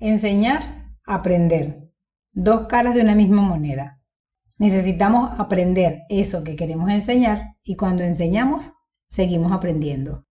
[0.00, 1.88] Enseñar, aprender.
[2.32, 4.00] Dos caras de una misma moneda.
[4.58, 8.72] Necesitamos aprender eso que queremos enseñar y cuando enseñamos,
[9.08, 10.26] seguimos aprendiendo.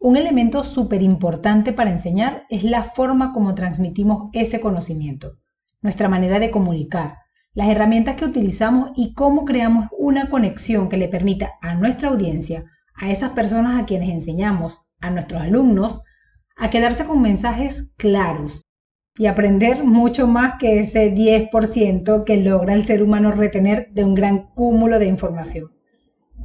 [0.00, 5.38] Un elemento súper importante para enseñar es la forma como transmitimos ese conocimiento,
[5.80, 7.18] nuestra manera de comunicar,
[7.52, 12.64] las herramientas que utilizamos y cómo creamos una conexión que le permita a nuestra audiencia,
[12.96, 16.02] a esas personas a quienes enseñamos, a nuestros alumnos,
[16.56, 18.63] a quedarse con mensajes claros
[19.16, 24.16] y aprender mucho más que ese 10% que logra el ser humano retener de un
[24.16, 25.70] gran cúmulo de información.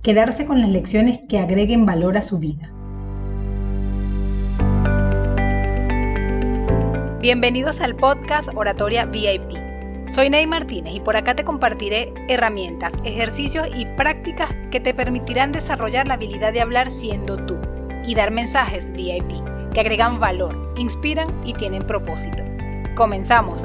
[0.04, 2.72] Quedarse con las lecciones que agreguen valor a su vida.
[7.22, 9.58] Bienvenidos al podcast Oratoria VIP.
[10.14, 15.52] Soy Ney Martínez y por acá te compartiré herramientas, ejercicios y prácticas que te permitirán
[15.52, 17.58] desarrollar la habilidad de hablar siendo tú
[18.06, 19.32] y dar mensajes VIP
[19.74, 22.49] que agregan valor, inspiran y tienen propósito.
[23.00, 23.62] Comenzamos.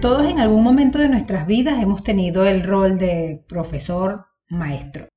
[0.00, 5.08] Todos en algún momento de nuestras vidas hemos tenido el rol de profesor, maestro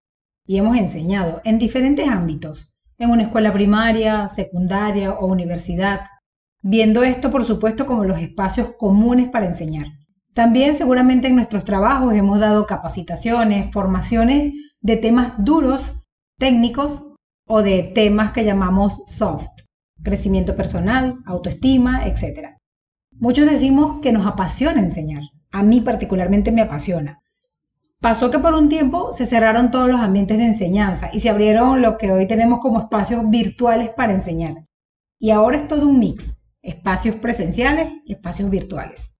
[0.47, 6.07] y hemos enseñado en diferentes ámbitos, en una escuela primaria, secundaria o universidad,
[6.63, 9.85] viendo esto por supuesto como los espacios comunes para enseñar.
[10.33, 16.07] También seguramente en nuestros trabajos hemos dado capacitaciones, formaciones de temas duros,
[16.39, 17.11] técnicos
[17.47, 19.53] o de temas que llamamos soft,
[20.01, 22.57] crecimiento personal, autoestima, etc.
[23.11, 25.23] Muchos decimos que nos apasiona enseñar.
[25.51, 27.21] A mí particularmente me apasiona.
[27.99, 31.81] Pasó que por un tiempo se cerraron todos los ambientes de enseñanza y se abrieron
[31.81, 34.65] lo que hoy tenemos como espacios virtuales para enseñar.
[35.19, 39.13] Y ahora es todo un mix, espacios presenciales y espacios virtuales.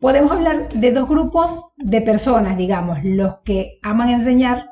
[0.00, 4.70] Podemos hablar de dos grupos de personas, digamos, los que aman enseñar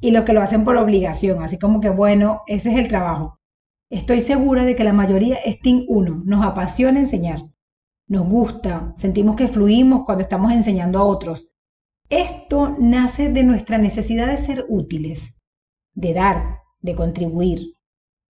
[0.00, 3.38] y los que lo hacen por obligación, así como que bueno, ese es el trabajo.
[3.88, 7.42] Estoy segura de que la mayoría es Team 1, nos apasiona enseñar,
[8.08, 11.52] nos gusta, sentimos que fluimos cuando estamos enseñando a otros.
[12.08, 15.40] Esto nace de nuestra necesidad de ser útiles,
[15.94, 17.74] de dar, de contribuir.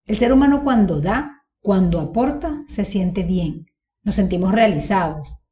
[0.04, 3.66] El ser humano cuando da, cuando aporta, se siente bien,
[4.02, 5.42] nos sentimos realizados.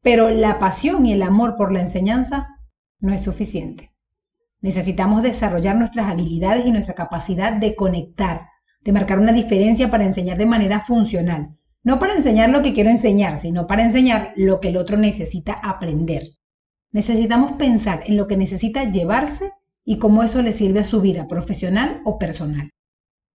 [0.00, 2.48] Pero la pasión y el amor por la enseñanza
[3.00, 3.94] no es suficiente.
[4.60, 8.48] Necesitamos desarrollar nuestras habilidades y nuestra capacidad de conectar,
[8.84, 11.54] de marcar una diferencia para enseñar de manera funcional.
[11.84, 15.54] No para enseñar lo que quiero enseñar, sino para enseñar lo que el otro necesita
[15.54, 16.36] aprender.
[16.92, 19.50] Necesitamos pensar en lo que necesita llevarse
[19.84, 22.70] y cómo eso le sirve a su vida profesional o personal.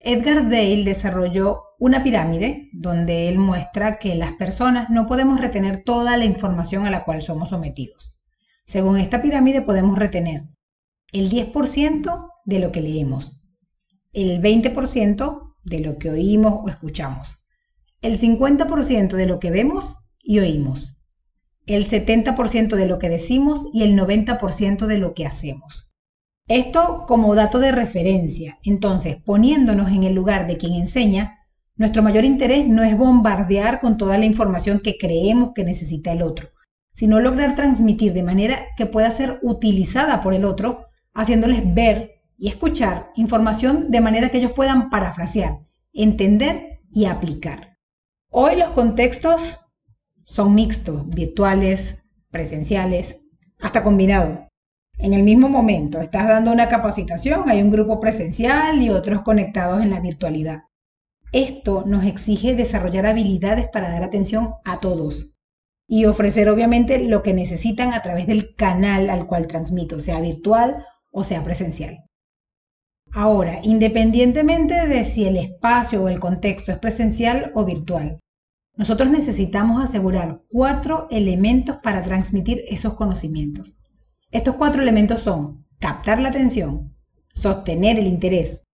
[0.00, 6.16] Edgar Dale desarrolló una pirámide donde él muestra que las personas no podemos retener toda
[6.16, 8.18] la información a la cual somos sometidos.
[8.64, 10.44] Según esta pirámide podemos retener
[11.12, 13.37] el 10% de lo que leemos,
[14.12, 17.44] el 20% de lo que oímos o escuchamos,
[18.00, 21.02] el 50% de lo que vemos y oímos,
[21.66, 25.92] el 70% de lo que decimos y el 90% de lo que hacemos.
[26.48, 28.58] Esto como dato de referencia.
[28.64, 31.38] Entonces, poniéndonos en el lugar de quien enseña,
[31.76, 36.22] nuestro mayor interés no es bombardear con toda la información que creemos que necesita el
[36.22, 36.48] otro,
[36.94, 42.48] sino lograr transmitir de manera que pueda ser utilizada por el otro, haciéndoles ver y
[42.48, 45.58] escuchar información de manera que ellos puedan parafrasear,
[45.92, 47.76] entender y aplicar.
[48.30, 49.60] Hoy los contextos
[50.24, 53.26] son mixtos, virtuales, presenciales,
[53.60, 54.40] hasta combinados.
[54.98, 59.82] En el mismo momento estás dando una capacitación, hay un grupo presencial y otros conectados
[59.82, 60.62] en la virtualidad.
[61.32, 65.34] Esto nos exige desarrollar habilidades para dar atención a todos
[65.86, 70.84] y ofrecer obviamente lo que necesitan a través del canal al cual transmito, sea virtual
[71.10, 72.07] o sea presencial.
[73.20, 78.20] Ahora, independientemente de si el espacio o el contexto es presencial o virtual,
[78.76, 83.76] nosotros necesitamos asegurar cuatro elementos para transmitir esos conocimientos.
[84.30, 86.94] Estos cuatro elementos son captar la atención,
[87.34, 88.68] sostener el interés,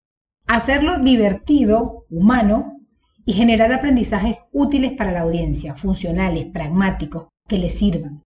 [0.48, 2.80] hacerlo divertido, humano
[3.24, 8.24] y generar aprendizajes útiles para la audiencia, funcionales, pragmáticos, que les sirvan.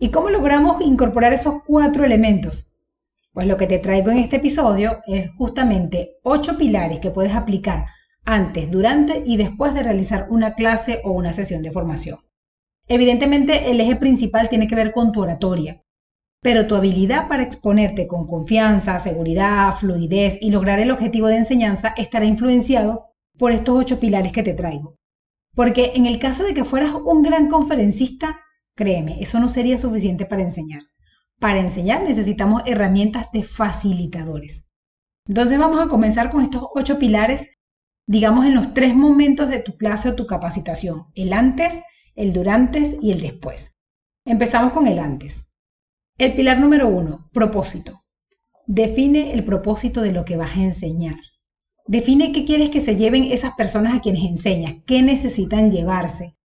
[0.00, 2.71] ¿Y cómo logramos incorporar esos cuatro elementos?
[3.32, 7.86] Pues lo que te traigo en este episodio es justamente ocho pilares que puedes aplicar
[8.24, 12.18] antes, durante y después de realizar una clase o una sesión de formación.
[12.88, 15.82] Evidentemente el eje principal tiene que ver con tu oratoria,
[16.42, 21.94] pero tu habilidad para exponerte con confianza, seguridad, fluidez y lograr el objetivo de enseñanza
[21.96, 24.96] estará influenciado por estos ocho pilares que te traigo.
[25.54, 28.40] Porque en el caso de que fueras un gran conferencista,
[28.76, 30.82] créeme, eso no sería suficiente para enseñar.
[31.42, 34.72] Para enseñar necesitamos herramientas de facilitadores.
[35.26, 37.58] Entonces vamos a comenzar con estos ocho pilares
[38.06, 41.72] digamos en los tres momentos de tu clase o tu capacitación, el antes,
[42.14, 43.78] el durante y el después.
[44.24, 45.56] Empezamos con el antes.
[46.16, 48.04] El pilar número uno, propósito.
[48.66, 51.16] Define el propósito de lo que vas a enseñar.
[51.86, 56.36] Define qué quieres que se lleven esas personas a quienes enseñas, qué necesitan llevarse.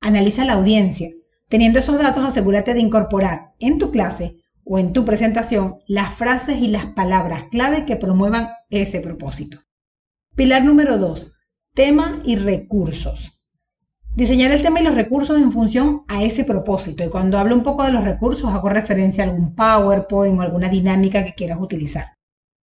[0.00, 1.10] Analiza la audiencia.
[1.48, 6.58] Teniendo esos datos, asegúrate de incorporar en tu clase o en tu presentación las frases
[6.60, 9.60] y las palabras clave que promuevan ese propósito.
[10.34, 11.36] Pilar número 2.
[11.74, 13.40] Tema y recursos.
[14.16, 17.04] Diseñar el tema y los recursos en función a ese propósito.
[17.04, 20.68] Y cuando hablo un poco de los recursos, hago referencia a algún PowerPoint o alguna
[20.68, 22.06] dinámica que quieras utilizar.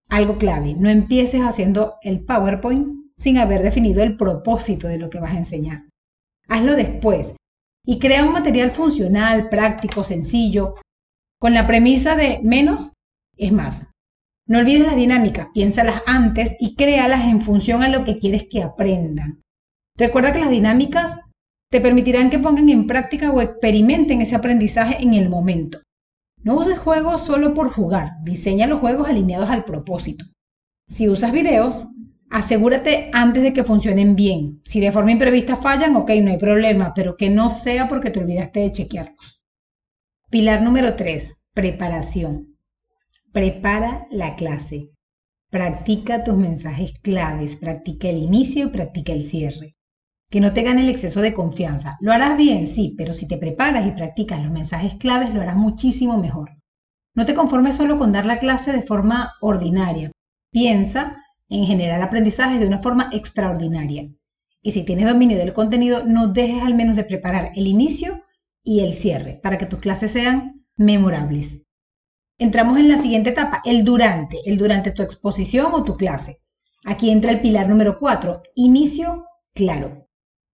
[0.08, 5.20] Algo clave, no empieces haciendo el PowerPoint sin haber definido el propósito de lo que
[5.20, 5.84] vas a enseñar.
[6.48, 7.36] Hazlo después
[7.84, 10.76] y crea un material funcional, práctico, sencillo,
[11.40, 12.98] con la premisa de menos
[13.36, 13.92] es más.
[14.46, 18.62] No olvides las dinámicas, piénsalas antes y créalas en función a lo que quieres que
[18.62, 19.40] aprendan.
[19.96, 21.18] Recuerda que las dinámicas
[21.70, 25.78] te permitirán que pongan en práctica o experimenten ese aprendizaje en el momento.
[26.42, 30.26] No uses juegos solo por jugar, diseña los juegos alineados al propósito.
[30.88, 31.86] Si usas videos,
[32.28, 34.60] asegúrate antes de que funcionen bien.
[34.64, 38.20] Si de forma imprevista fallan, ok, no hay problema, pero que no sea porque te
[38.20, 39.39] olvidaste de chequearlos.
[40.30, 41.42] Pilar número 3.
[41.54, 42.56] Preparación.
[43.32, 44.92] Prepara la clase.
[45.50, 49.72] Practica tus mensajes claves, practica el inicio y practica el cierre.
[50.28, 51.96] Que no te gane el exceso de confianza.
[52.00, 55.56] Lo harás bien, sí, pero si te preparas y practicas los mensajes claves, lo harás
[55.56, 56.50] muchísimo mejor.
[57.12, 60.12] No te conformes solo con dar la clase de forma ordinaria.
[60.52, 61.16] Piensa
[61.48, 64.08] en generar aprendizaje de una forma extraordinaria.
[64.62, 68.22] Y si tienes dominio del contenido, no dejes al menos de preparar el inicio
[68.62, 71.66] y el cierre para que tus clases sean memorables.
[72.38, 76.38] Entramos en la siguiente etapa, el durante, el durante tu exposición o tu clase.
[76.84, 80.08] Aquí entra el pilar número 4, inicio claro.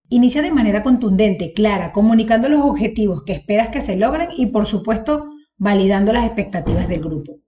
[0.09, 4.65] Inicia de manera contundente, clara, comunicando los objetivos que esperas que se logren y por
[4.65, 7.39] supuesto validando las expectativas del grupo.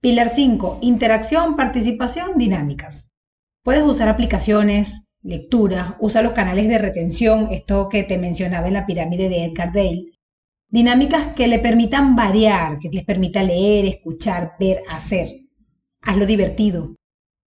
[0.00, 3.12] Pilar 5, interacción, participación, dinámicas.
[3.62, 8.86] Puedes usar aplicaciones, lectura, usa los canales de retención, esto que te mencionaba en la
[8.86, 10.12] pirámide de Edgar Dale,
[10.68, 15.28] dinámicas que le permitan variar, que les permita leer, escuchar, ver, hacer.
[16.00, 16.96] Hazlo divertido,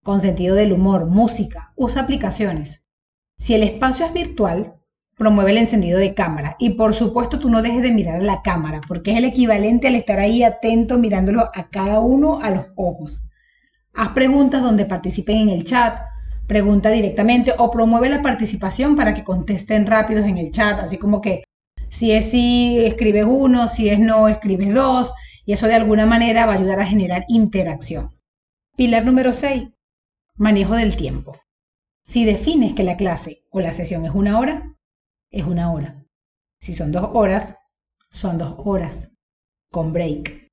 [0.03, 2.87] con sentido del humor, música, usa aplicaciones.
[3.37, 4.75] Si el espacio es virtual,
[5.17, 8.41] promueve el encendido de cámara y por supuesto tú no dejes de mirar a la
[8.41, 12.67] cámara porque es el equivalente al estar ahí atento mirándolo a cada uno a los
[12.75, 13.27] ojos.
[13.93, 15.99] Haz preguntas donde participen en el chat,
[16.47, 21.21] pregunta directamente o promueve la participación para que contesten rápidos en el chat, así como
[21.21, 21.43] que
[21.89, 25.13] si es sí, escribes uno, si es no, escribes dos,
[25.45, 28.11] y eso de alguna manera va a ayudar a generar interacción.
[28.75, 29.69] Pilar número 6.
[30.35, 31.37] Manejo del tiempo.
[32.03, 34.75] Si defines que la clase o la sesión es una hora,
[35.31, 36.05] es una hora.
[36.59, 37.57] Si son dos horas,
[38.11, 39.17] son dos horas,
[39.71, 40.49] con break.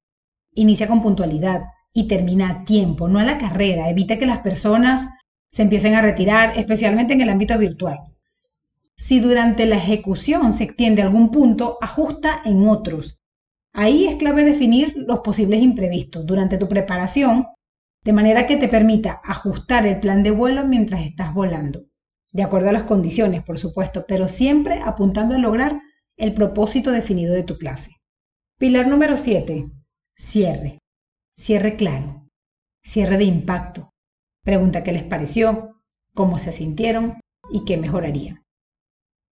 [0.55, 3.91] Inicia con puntualidad y termina a tiempo, no a la carrera.
[3.91, 5.09] Evita que las personas
[5.53, 7.99] se empiecen a retirar, especialmente en el ámbito virtual.
[8.97, 13.23] Si durante la ejecución se extiende algún punto, ajusta en otros.
[13.75, 17.47] Ahí es clave definir los posibles imprevistos durante tu preparación,
[18.03, 21.85] de manera que te permita ajustar el plan de vuelo mientras estás volando,
[22.33, 25.81] de acuerdo a las condiciones, por supuesto, pero siempre apuntando a lograr
[26.17, 27.91] el propósito definido de tu clase.
[28.59, 29.71] Pilar número 7.
[30.17, 30.79] Cierre.
[31.37, 32.29] Cierre claro.
[32.83, 33.92] Cierre de impacto.
[34.45, 35.81] Pregunta qué les pareció,
[36.15, 37.21] cómo se sintieron
[37.51, 38.45] y qué mejorarían.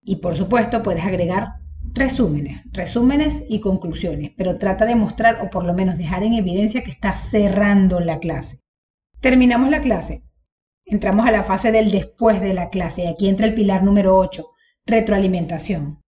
[0.02, 1.61] Y por supuesto puedes agregar
[1.93, 6.85] resúmenes, resúmenes y conclusiones, pero trata de mostrar o por lo menos dejar en evidencia
[6.85, 8.61] que estás cerrando la clase.
[9.21, 10.23] Terminamos la clase.
[10.85, 14.17] Entramos a la fase del después de la clase y aquí entra el pilar número
[14.17, 14.45] 8,
[14.87, 16.00] retroalimentación.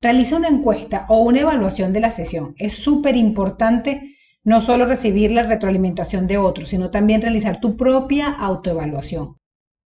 [0.00, 2.54] Realiza una encuesta o una evaluación de la sesión.
[2.56, 4.15] Es súper importante
[4.46, 9.34] no solo recibir la retroalimentación de otros, sino también realizar tu propia autoevaluación.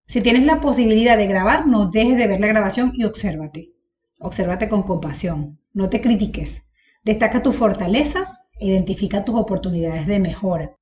[0.05, 3.71] Si tienes la posibilidad de grabar, no dejes de ver la grabación y obsérvate.
[4.19, 6.69] Obsérvate con compasión, no te critiques.
[7.05, 10.75] Destaca tus fortalezas e identifica tus oportunidades de mejora.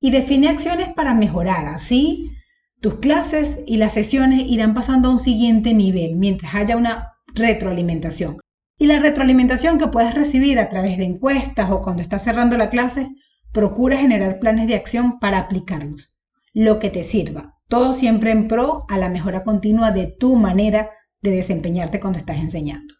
[0.00, 1.66] Y define acciones para mejorar.
[1.66, 2.32] Así,
[2.80, 8.40] tus clases y las sesiones irán pasando a un siguiente nivel mientras haya una retroalimentación.
[8.80, 12.70] Y la retroalimentación que puedes recibir a través de encuestas o cuando estás cerrando la
[12.70, 13.08] clase,
[13.52, 16.16] procura generar planes de acción para aplicarlos.
[16.54, 17.58] Lo que te sirva.
[17.68, 20.88] Todo siempre en pro a la mejora continua de tu manera
[21.20, 22.94] de desempeñarte cuando estás enseñando.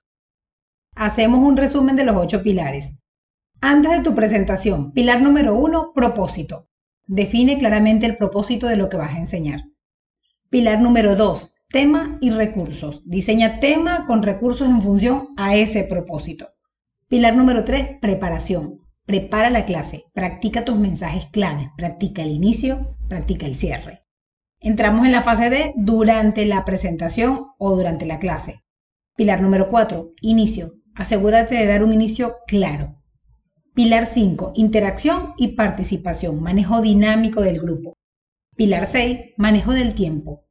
[0.96, 3.02] Hacemos un resumen de los ocho pilares.
[3.62, 6.68] Antes de tu presentación, pilar número uno, propósito.
[7.06, 9.62] Define claramente el propósito de lo que vas a enseñar.
[10.50, 13.08] Pilar número 2, tema y recursos.
[13.08, 16.48] Diseña tema con recursos en función a ese propósito.
[17.08, 18.80] Pilar número 3, preparación.
[19.06, 24.02] Prepara la clase, practica tus mensajes claves, practica el inicio, practica el cierre.
[24.60, 28.60] Entramos en la fase D durante la presentación o durante la clase.
[29.16, 30.72] Pilar número 4, inicio.
[30.94, 32.96] Asegúrate de dar un inicio claro.
[33.74, 37.96] Pilar 5, interacción y participación, manejo dinámico del grupo.
[38.56, 40.49] Pilar 6, manejo del tiempo.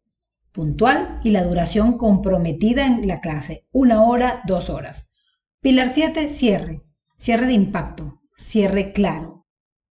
[0.59, 5.15] Puntual y la duración comprometida en la clase, una hora, dos horas.
[5.61, 6.83] Pilar 7, cierre.
[7.15, 9.45] Cierre de impacto, cierre claro.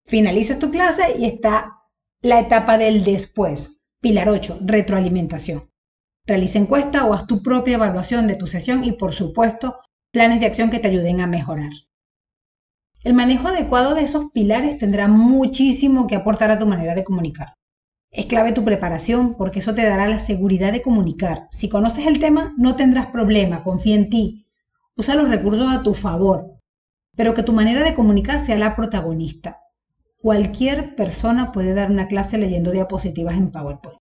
[0.04, 1.78] Finaliza tu clase y está
[2.20, 3.80] la etapa del después.
[4.02, 5.70] Pilar 8, retroalimentación.
[6.26, 9.80] Realiza encuesta o haz tu propia evaluación de tu sesión y, por supuesto,
[10.12, 11.72] planes de acción que te ayuden a mejorar.
[13.04, 17.57] El manejo adecuado de esos pilares tendrá muchísimo que aportar a tu manera de comunicar.
[18.10, 21.48] Es clave tu preparación porque eso te dará la seguridad de comunicar.
[21.52, 24.46] Si conoces el tema, no tendrás problema, confía en ti.
[24.96, 26.54] Usa los recursos a tu favor,
[27.16, 29.60] pero que tu manera de comunicar sea la protagonista.
[30.20, 33.98] Cualquier persona puede dar una clase leyendo diapositivas en PowerPoint.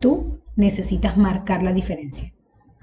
[0.00, 2.32] Tú necesitas marcar la diferencia.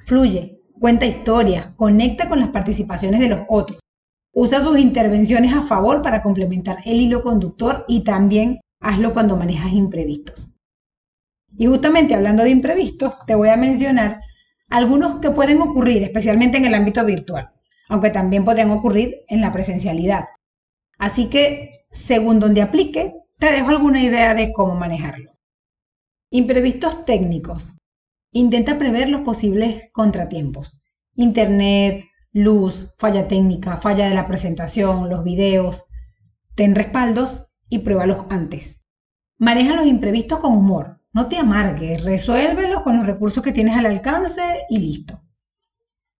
[0.05, 3.79] Fluye, cuenta historias, conecta con las participaciones de los otros.
[4.31, 9.73] Usa sus intervenciones a favor para complementar el hilo conductor y también hazlo cuando manejas
[9.73, 10.48] imprevistos.
[11.57, 14.21] Y justamente hablando de imprevistos, te voy a mencionar
[14.69, 17.51] algunos que pueden ocurrir, especialmente en el ámbito virtual,
[17.89, 20.25] aunque también podrían ocurrir en la presencialidad.
[20.97, 25.31] Así que, según donde aplique, te dejo alguna idea de cómo manejarlo.
[26.29, 27.79] Imprevistos técnicos.
[28.31, 30.77] Intenta prever los posibles contratiempos.
[31.15, 35.85] Internet, luz, falla técnica, falla de la presentación, los videos.
[36.55, 38.87] Ten respaldos y pruébalos antes.
[39.37, 40.98] Maneja los imprevistos con humor.
[41.11, 45.23] No te amargues, resuélvelos con los recursos que tienes al alcance y listo.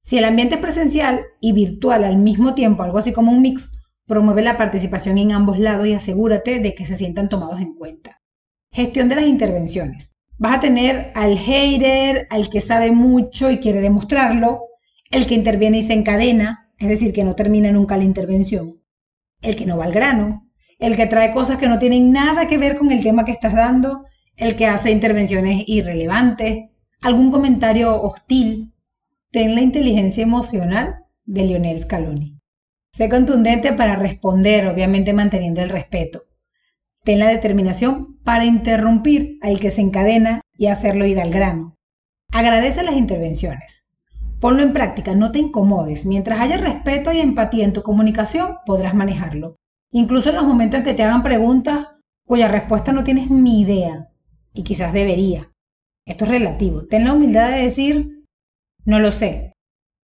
[0.01, 3.83] Si el ambiente es presencial y virtual al mismo tiempo, algo así como un mix,
[4.07, 8.19] promueve la participación en ambos lados y asegúrate de que se sientan tomados en cuenta.
[8.71, 10.15] Gestión de las intervenciones.
[10.39, 14.61] Vas a tener al hater, al que sabe mucho y quiere demostrarlo,
[15.11, 18.81] el que interviene y se encadena, es decir, que no termina nunca la intervención,
[19.41, 22.57] el que no va al grano, el que trae cosas que no tienen nada que
[22.57, 24.05] ver con el tema que estás dando,
[24.39, 26.69] el que hace intervenciones irrelevantes,
[27.01, 28.73] algún comentario hostil.
[29.31, 32.35] Ten la inteligencia emocional de Lionel Scaloni.
[32.93, 36.21] Sé contundente para responder, obviamente manteniendo el respeto.
[37.03, 41.77] Ten la determinación para interrumpir al que se encadena y hacerlo ir al grano.
[42.31, 43.89] Agradece las intervenciones.
[44.39, 46.05] Ponlo en práctica, no te incomodes.
[46.05, 49.57] Mientras haya respeto y empatía en tu comunicación, podrás manejarlo.
[49.91, 51.87] Incluso en los momentos en que te hagan preguntas
[52.25, 54.09] cuya respuesta no tienes ni idea,
[54.53, 55.51] y quizás debería.
[56.05, 56.85] Esto es relativo.
[56.85, 58.25] Ten la humildad de decir,
[58.85, 59.53] no lo sé.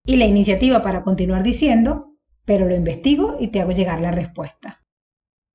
[0.05, 4.81] Y la iniciativa para continuar diciendo, pero lo investigo y te hago llegar la respuesta.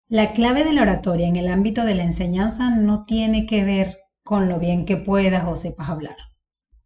[0.08, 3.98] La clave de la oratoria en el ámbito de la enseñanza no tiene que ver
[4.22, 6.16] con lo bien que puedas o sepas hablar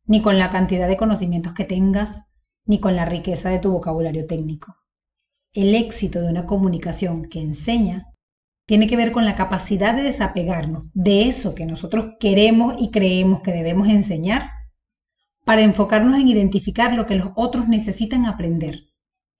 [0.06, 4.26] ni con la cantidad de conocimientos que tengas, ni con la riqueza de tu vocabulario
[4.26, 4.76] técnico.
[5.52, 8.06] El éxito de una comunicación que enseña
[8.66, 13.42] tiene que ver con la capacidad de desapegarnos de eso que nosotros queremos y creemos
[13.42, 14.50] que debemos enseñar
[15.44, 18.92] para enfocarnos en identificar lo que los otros necesitan aprender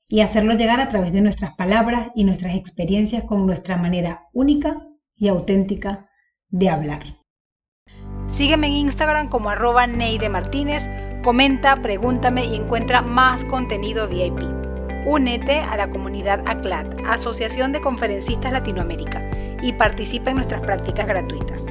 [0.08, 4.76] y hacerlo llegar a través de nuestras palabras y nuestras experiencias con nuestra manera única
[5.16, 6.08] y auténtica
[6.48, 7.02] de hablar.
[8.26, 10.88] Sígueme en Instagram como arroba Neide Martínez,
[11.22, 14.61] comenta, pregúntame y encuentra más contenido VIP.
[15.04, 19.28] Únete a la comunidad ACLAT, Asociación de Conferencistas Latinoamérica,
[19.60, 21.66] y participa en nuestras prácticas gratuitas.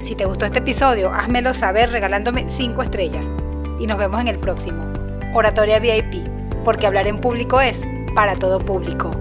[0.00, 3.30] Si te gustó este episodio, házmelo saber regalándome 5 estrellas.
[3.78, 4.84] Y nos vemos en el próximo.
[5.32, 6.26] Oratoria VIP,
[6.64, 7.84] porque hablar en público es
[8.16, 9.12] para todo público.